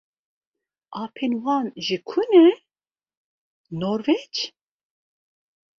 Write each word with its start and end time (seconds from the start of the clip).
Apên 1.03 1.31
wan 1.43 1.65
ji 1.85 1.97
ku 2.09 2.21
ne? 2.31 2.45
"Norwêc." 3.79 4.35